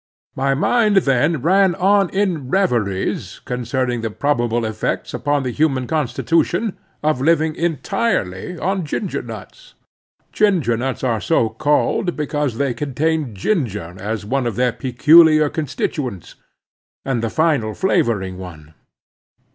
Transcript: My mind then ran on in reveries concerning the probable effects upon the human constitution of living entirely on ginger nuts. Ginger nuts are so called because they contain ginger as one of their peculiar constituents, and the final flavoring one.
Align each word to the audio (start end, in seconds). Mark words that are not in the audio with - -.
My 0.35 0.55
mind 0.55 0.95
then 1.05 1.43
ran 1.43 1.75
on 1.75 2.09
in 2.09 2.49
reveries 2.49 3.39
concerning 3.45 4.01
the 4.01 4.09
probable 4.09 4.65
effects 4.65 5.13
upon 5.13 5.43
the 5.43 5.51
human 5.51 5.85
constitution 5.85 6.75
of 7.03 7.21
living 7.21 7.53
entirely 7.55 8.57
on 8.57 8.83
ginger 8.83 9.21
nuts. 9.21 9.75
Ginger 10.33 10.75
nuts 10.75 11.03
are 11.03 11.21
so 11.21 11.49
called 11.49 12.15
because 12.15 12.57
they 12.57 12.73
contain 12.73 13.35
ginger 13.35 13.93
as 13.99 14.25
one 14.25 14.47
of 14.47 14.55
their 14.55 14.71
peculiar 14.73 15.51
constituents, 15.51 16.33
and 17.05 17.21
the 17.21 17.29
final 17.29 17.75
flavoring 17.75 18.39
one. 18.39 18.73